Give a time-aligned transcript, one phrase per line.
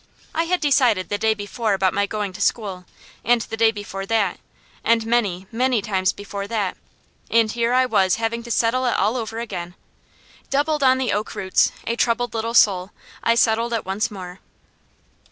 [0.33, 2.85] I had decided the day before about my going to school,
[3.23, 4.39] and the day before that,
[4.83, 6.75] and many, many times before that,
[7.29, 9.75] and here I was having to settle it all over again.
[10.49, 12.89] Doubled on the sak roots, a troubled little soul,
[13.21, 14.39] I settled it once more.